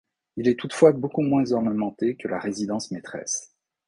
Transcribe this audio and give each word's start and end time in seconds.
Il 0.35 0.47
est 0.47 0.59
toutefois 0.59 0.93
beaucoup 0.93 1.21
moins 1.21 1.51
ornementé 1.51 2.15
que 2.15 2.27
la 2.27 2.39
résidence 2.39 2.89
maîtresse. 2.89 3.53